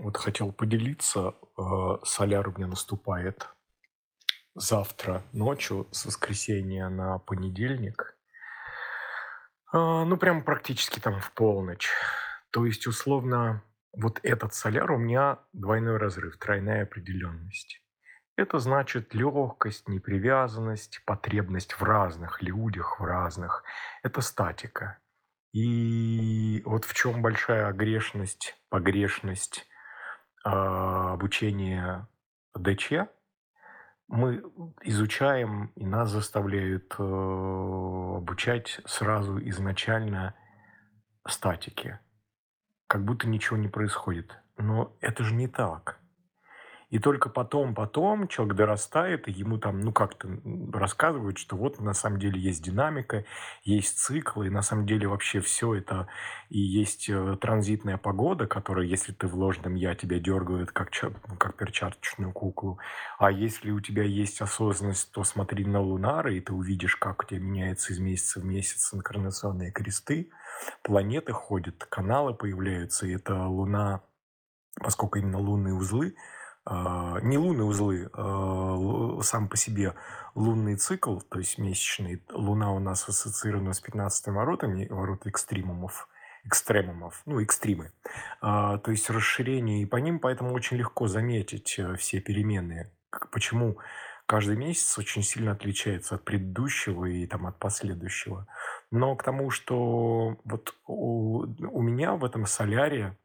Вот 0.00 0.16
хотел 0.16 0.50
поделиться. 0.50 1.34
э, 1.58 1.62
Соляр 2.04 2.48
у 2.48 2.52
меня 2.52 2.68
наступает 2.68 3.48
завтра 4.54 5.22
ночью 5.32 5.88
с 5.92 6.06
воскресенья 6.06 6.88
на 6.88 7.18
понедельник. 7.18 8.16
А, 9.72 10.04
Ну, 10.06 10.16
прям 10.16 10.42
практически 10.42 11.00
там 11.00 11.20
в 11.20 11.30
полночь. 11.32 11.90
То 12.50 12.64
есть, 12.64 12.86
условно, 12.86 13.62
вот 13.92 14.20
этот 14.22 14.54
соляр 14.54 14.90
у 14.90 14.96
меня 14.96 15.40
двойной 15.52 15.98
разрыв, 15.98 16.38
тройная 16.38 16.84
определенность. 16.84 17.82
Это 18.36 18.58
значит 18.58 19.12
легкость, 19.12 19.86
непривязанность, 19.86 21.02
потребность 21.04 21.74
в 21.74 21.82
разных 21.82 22.40
людях, 22.40 23.00
в 23.00 23.04
разных. 23.04 23.64
Это 24.02 24.22
статика. 24.22 24.98
И 25.52 26.62
вот 26.64 26.86
в 26.86 26.94
чем 26.94 27.20
большая 27.20 27.68
огрешность, 27.68 28.56
погрешность 28.70 29.66
а, 30.44 31.12
обучения 31.12 32.08
ДЧ, 32.54 32.92
мы 34.10 34.42
изучаем, 34.82 35.72
и 35.76 35.86
нас 35.86 36.10
заставляют 36.10 36.96
э, 36.98 37.02
обучать 37.02 38.80
сразу 38.84 39.38
изначально 39.48 40.34
статике, 41.28 42.00
как 42.88 43.04
будто 43.04 43.28
ничего 43.28 43.56
не 43.56 43.68
происходит. 43.68 44.36
Но 44.56 44.96
это 45.00 45.22
же 45.22 45.32
не 45.34 45.46
так. 45.46 45.99
И 46.90 46.98
только 46.98 47.28
потом, 47.28 47.74
потом 47.74 48.26
человек 48.26 48.56
дорастает, 48.56 49.28
и 49.28 49.32
ему 49.32 49.58
там, 49.58 49.80
ну, 49.80 49.92
как-то 49.92 50.28
рассказывают, 50.72 51.38
что 51.38 51.56
вот 51.56 51.80
на 51.80 51.94
самом 51.94 52.18
деле 52.18 52.40
есть 52.40 52.62
динамика, 52.64 53.24
есть 53.62 53.98
циклы, 53.98 54.48
и 54.48 54.50
на 54.50 54.62
самом 54.62 54.86
деле 54.86 55.06
вообще 55.06 55.40
все 55.40 55.74
это, 55.74 56.08
и 56.48 56.58
есть 56.58 57.08
э, 57.08 57.36
транзитная 57.40 57.96
погода, 57.96 58.48
которая, 58.48 58.86
если 58.86 59.12
ты 59.12 59.28
в 59.28 59.36
ложном 59.36 59.76
я, 59.76 59.94
тебя 59.94 60.18
дергает 60.18 60.72
как, 60.72 60.90
ну, 61.02 61.36
как 61.36 61.56
перчаточную 61.56 62.32
куклу. 62.32 62.80
А 63.18 63.30
если 63.30 63.70
у 63.70 63.80
тебя 63.80 64.02
есть 64.02 64.40
осознанность, 64.40 65.12
то 65.12 65.22
смотри 65.22 65.64
на 65.64 65.80
лунары, 65.80 66.36
и 66.36 66.40
ты 66.40 66.52
увидишь, 66.52 66.96
как 66.96 67.22
у 67.22 67.26
тебя 67.26 67.40
меняется 67.40 67.92
из 67.92 68.00
месяца 68.00 68.40
в 68.40 68.44
месяц 68.44 68.92
инкарнационные 68.92 69.70
кресты, 69.70 70.30
планеты 70.82 71.32
ходят, 71.32 71.84
каналы 71.84 72.34
появляются, 72.34 73.06
и 73.06 73.14
это 73.14 73.46
Луна, 73.46 74.02
поскольку 74.74 75.18
именно 75.18 75.38
лунные 75.38 75.74
узлы, 75.74 76.16
не 76.66 77.38
лунные 77.38 77.64
узлы, 77.64 78.10
а, 78.12 79.20
сам 79.22 79.48
по 79.48 79.56
себе 79.56 79.94
лунный 80.34 80.76
цикл, 80.76 81.18
то 81.18 81.38
есть 81.38 81.58
месячный, 81.58 82.22
Луна 82.30 82.72
у 82.72 82.78
нас 82.78 83.08
ассоциирована 83.08 83.72
с 83.72 83.80
15 83.80 84.28
воротами, 84.28 84.86
ворот 84.88 85.26
экстремумов, 85.26 86.08
экстремумов, 86.44 87.22
ну, 87.26 87.40
экстримы. 87.40 87.92
А, 88.40 88.78
то 88.78 88.90
есть 88.90 89.10
расширение, 89.10 89.82
и 89.82 89.86
по 89.86 89.96
ним 89.96 90.20
поэтому 90.20 90.52
очень 90.52 90.76
легко 90.76 91.06
заметить 91.08 91.78
э, 91.78 91.96
все 91.96 92.20
переменные. 92.20 92.92
Почему 93.32 93.78
каждый 94.26 94.56
месяц 94.56 94.96
очень 94.98 95.22
сильно 95.22 95.52
отличается 95.52 96.14
от 96.14 96.24
предыдущего 96.24 97.06
и 97.06 97.26
там 97.26 97.46
от 97.46 97.58
последующего. 97.58 98.46
Но 98.90 99.16
к 99.16 99.24
тому, 99.24 99.50
что 99.50 100.38
вот 100.44 100.76
у, 100.86 101.46
у 101.46 101.82
меня 101.82 102.14
в 102.14 102.24
этом 102.24 102.46
соляре 102.46 103.18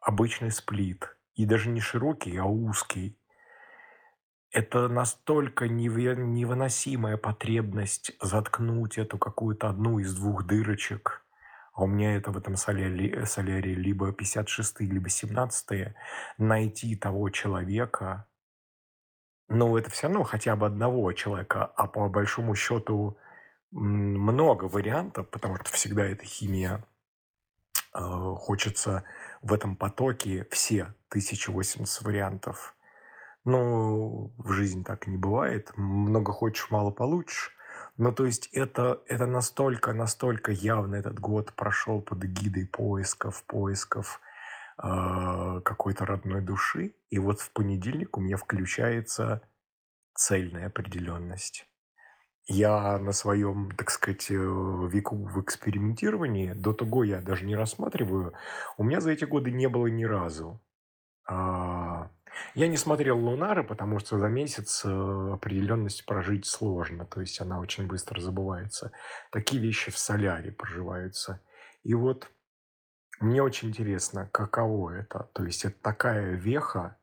обычный 0.00 0.50
сплит. 0.50 1.15
И 1.36 1.46
даже 1.46 1.68
не 1.68 1.80
широкий, 1.80 2.36
а 2.38 2.44
узкий. 2.44 3.16
Это 4.50 4.88
настолько 4.88 5.68
невыносимая 5.68 7.16
потребность 7.16 8.12
заткнуть 8.20 8.98
эту 8.98 9.18
какую-то 9.18 9.68
одну 9.68 9.98
из 9.98 10.14
двух 10.14 10.44
дырочек. 10.44 11.24
А 11.72 11.84
у 11.84 11.86
меня 11.86 12.16
это 12.16 12.30
в 12.30 12.38
этом 12.38 12.56
соляре 12.56 13.74
либо 13.74 14.12
56 14.12 14.80
либо 14.80 15.08
17 15.08 15.94
найти 16.38 16.96
того 16.96 17.28
человека, 17.28 18.26
ну, 19.48 19.76
это 19.76 19.90
все 19.90 20.08
равно 20.08 20.24
хотя 20.24 20.56
бы 20.56 20.66
одного 20.66 21.12
человека, 21.12 21.64
а 21.64 21.86
по 21.86 22.08
большому 22.08 22.54
счету 22.56 23.16
много 23.70 24.64
вариантов, 24.64 25.28
потому 25.30 25.56
что 25.56 25.70
всегда 25.70 26.04
эта 26.04 26.24
химия 26.24 26.84
хочется 28.36 29.04
в 29.42 29.52
этом 29.52 29.76
потоке 29.76 30.46
все 30.50 30.94
1080 31.10 32.02
вариантов. 32.02 32.74
Ну, 33.44 34.32
в 34.38 34.52
жизни 34.52 34.82
так 34.82 35.06
не 35.06 35.16
бывает. 35.16 35.72
Много 35.76 36.32
хочешь, 36.32 36.70
мало 36.70 36.90
получишь. 36.90 37.56
Ну, 37.96 38.12
то 38.12 38.26
есть 38.26 38.48
это, 38.52 39.02
это 39.06 39.26
настолько, 39.26 39.92
настолько 39.92 40.52
явно 40.52 40.96
этот 40.96 41.18
год 41.18 41.52
прошел 41.54 42.02
под 42.02 42.24
эгидой 42.24 42.66
поисков, 42.66 43.42
поисков 43.44 44.20
э, 44.82 45.60
какой-то 45.64 46.04
родной 46.04 46.42
души. 46.42 46.94
И 47.08 47.18
вот 47.18 47.40
в 47.40 47.52
понедельник 47.52 48.18
у 48.18 48.20
меня 48.20 48.36
включается 48.36 49.42
цельная 50.14 50.66
определенность. 50.66 51.66
Я 52.48 52.98
на 52.98 53.12
своем, 53.12 53.72
так 53.76 53.90
сказать, 53.90 54.30
э, 54.30 54.34
веку 54.34 55.16
в 55.16 55.40
экспериментировании, 55.42 56.52
до 56.52 56.72
того 56.72 57.02
я 57.02 57.20
даже 57.20 57.44
не 57.44 57.56
рассматриваю, 57.56 58.34
у 58.76 58.84
меня 58.84 59.00
за 59.00 59.10
эти 59.10 59.24
годы 59.24 59.50
не 59.50 59.68
было 59.68 59.88
ни 59.88 60.04
разу. 60.04 60.60
А, 61.28 62.10
Я 62.54 62.68
не 62.68 62.76
смотрел 62.78 63.18
Лунары, 63.18 63.64
потому 63.64 63.98
что 64.00 64.18
за 64.18 64.28
месяц 64.28 64.84
э, 64.84 64.88
определенность 65.34 66.06
прожить 66.06 66.46
сложно, 66.46 67.06
то 67.06 67.20
есть 67.20 67.40
она 67.40 67.60
очень 67.60 67.86
быстро 67.88 68.20
забывается. 68.20 68.92
Такие 69.32 69.62
вещи 69.62 69.90
в 69.90 69.98
соляре 69.98 70.52
проживаются. 70.52 71.42
И 71.84 71.94
вот 71.94 72.30
мне 73.20 73.42
очень 73.42 73.68
интересно, 73.68 74.28
каково 74.32 74.90
это. 74.92 75.30
То 75.34 75.44
есть 75.44 75.64
это 75.64 75.76
такая 75.82 76.34
веха, 76.34 76.98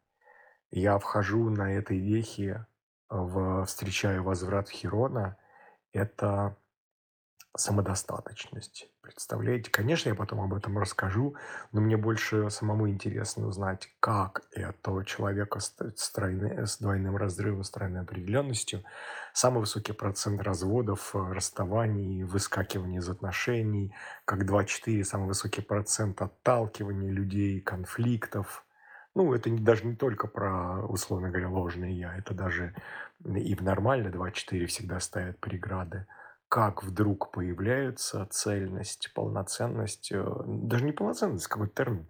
я 0.72 0.98
вхожу 1.00 1.50
на 1.50 1.74
этой 1.74 2.00
вехе, 2.00 2.68
в, 3.14 3.66
встречаю 3.66 4.24
возврат 4.24 4.70
Хирона, 4.70 5.38
это 5.92 6.58
самодостаточность. 7.56 8.90
Представляете? 9.02 9.70
Конечно, 9.70 10.10
я 10.10 10.16
потом 10.16 10.42
об 10.42 10.56
этом 10.56 10.80
расскажу, 10.80 11.36
но 11.72 11.82
мне 11.82 11.98
больше 11.98 12.50
самому 12.50 12.90
интересно 12.90 13.46
узнать, 13.48 13.90
как 14.00 14.42
это 14.52 14.92
у 14.92 15.04
человека 15.04 15.60
с, 15.60 15.76
с, 15.96 16.12
тройны- 16.16 16.66
с 16.66 16.80
двойным 16.80 17.16
разрывом, 17.16 17.64
с 17.64 17.70
тройной 17.70 18.02
определенностью, 18.02 18.84
самый 19.34 19.60
высокий 19.60 19.94
процент 19.94 20.42
разводов, 20.42 21.16
э, 21.16 21.20
расставаний, 21.20 22.24
выскакивания 22.24 23.00
из 23.00 23.10
отношений, 23.10 23.94
как 24.26 24.46
2-4, 24.46 25.04
самый 25.04 25.28
высокий 25.28 25.62
процент 25.62 26.22
отталкивания 26.22 27.12
людей, 27.12 27.62
конфликтов. 27.62 28.66
Ну, 29.16 29.34
это 29.34 29.50
даже 29.52 29.86
не 29.86 29.96
только 29.96 30.28
про, 30.28 30.86
условно 30.88 31.30
говоря, 31.30 31.50
ложное 31.50 31.92
«я», 31.92 32.18
это 32.18 32.34
даже 32.34 32.76
и 33.24 33.56
в 33.56 33.62
нормальной 33.62 34.12
2-4 34.12 34.66
всегда 34.66 35.00
ставят 35.00 35.40
преграды 35.40 36.08
как 36.54 36.84
вдруг 36.84 37.32
появляется 37.32 38.28
цельность, 38.30 39.12
полноценность, 39.16 40.12
э, 40.12 40.24
даже 40.46 40.86
не 40.86 40.92
полноценность, 40.92 41.48
какой 41.48 41.68
термин, 41.68 42.08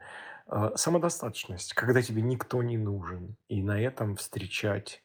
а, 0.48 0.76
самодостаточность, 0.76 1.74
когда 1.74 2.02
тебе 2.02 2.22
никто 2.22 2.62
не 2.62 2.78
нужен. 2.78 3.38
И 3.48 3.64
на 3.64 3.80
этом 3.80 4.18
встречать 4.18 5.02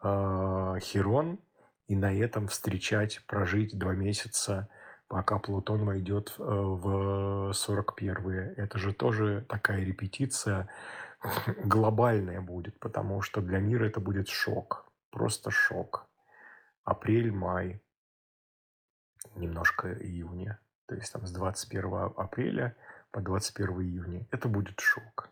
а, 0.00 0.78
Херон, 0.80 1.40
и 1.88 1.94
на 1.94 2.14
этом 2.14 2.48
встречать, 2.48 3.20
прожить 3.26 3.78
два 3.78 3.92
месяца, 3.92 4.70
пока 5.08 5.38
Плутон 5.38 5.84
войдет 5.84 6.34
э, 6.38 6.42
в 6.42 7.50
41-е. 7.50 8.54
Это 8.56 8.78
же 8.78 8.94
тоже 8.94 9.44
такая 9.46 9.84
репетиция 9.84 10.70
глобальная 11.64 12.40
будет, 12.40 12.78
потому 12.78 13.22
что 13.22 13.40
для 13.40 13.58
мира 13.58 13.86
это 13.86 14.00
будет 14.00 14.28
шок, 14.28 14.90
просто 15.10 15.50
шок. 15.50 16.06
Апрель, 16.84 17.32
май, 17.32 17.82
немножко 19.34 19.92
июня. 19.92 20.60
То 20.86 20.94
есть 20.94 21.12
там 21.12 21.26
с 21.26 21.32
21 21.32 22.12
апреля 22.16 22.76
по 23.10 23.20
21 23.20 23.80
июня. 23.80 24.26
Это 24.30 24.48
будет 24.48 24.80
шок. 24.80 25.30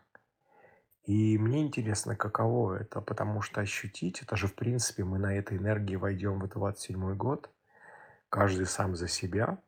И 1.05 1.37
мне 1.37 1.61
интересно, 1.61 2.15
каково 2.15 2.75
это, 2.75 3.01
потому 3.01 3.41
что 3.41 3.61
ощутить, 3.61 4.21
это 4.21 4.37
же 4.37 4.47
в 4.47 4.55
принципе 4.55 5.03
мы 5.03 5.19
на 5.19 5.35
этой 5.35 5.57
энергии 5.57 5.97
войдем 5.97 6.39
в 6.39 6.47
27 6.47 7.15
год, 7.15 7.51
каждый 8.29 8.65
сам 8.65 8.95
за 8.95 9.09
себя, 9.09 9.59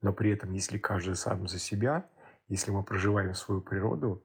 но 0.00 0.12
при 0.12 0.30
этом, 0.30 0.52
если 0.52 0.78
каждый 0.78 1.16
сам 1.16 1.48
за 1.48 1.58
себя, 1.58 2.08
если 2.46 2.70
мы 2.70 2.84
проживаем 2.84 3.34
свою 3.34 3.60
природу, 3.60 4.22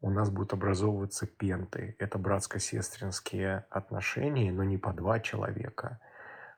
у 0.00 0.10
нас 0.10 0.30
будут 0.30 0.52
образовываться 0.52 1.26
пенты. 1.26 1.96
Это 1.98 2.18
братско-сестринские 2.18 3.66
отношения, 3.70 4.52
но 4.52 4.64
не 4.64 4.78
по 4.78 4.92
два 4.92 5.20
человека, 5.20 6.00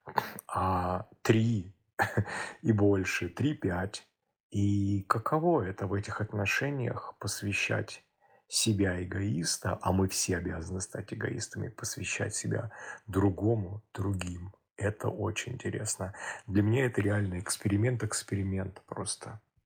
а 0.47 1.09
три 1.23 1.75
и 2.63 2.73
больше, 2.73 3.29
три-пять. 3.29 4.07
И 4.51 5.05
каково 5.09 5.63
это 5.63 5.87
в 5.87 5.95
этих 5.95 6.21
отношениях 6.21 7.15
посвящать 7.19 8.05
себя 8.49 9.03
эгоиста, 9.03 9.79
а 9.81 9.93
мы 9.93 10.09
все 10.09 10.37
обязаны 10.37 10.83
стать 10.83 11.15
эгоистами, 11.15 11.69
посвящать 11.69 12.35
себя 12.35 12.71
другому, 13.07 13.83
другим. 13.95 14.53
Это 14.77 15.09
очень 15.09 15.55
интересно. 15.55 16.15
Для 16.47 16.63
меня 16.63 16.85
это 16.85 17.01
реально 17.01 17.39
эксперимент, 17.39 18.03
эксперимент 18.03 18.83
просто. 18.87 19.41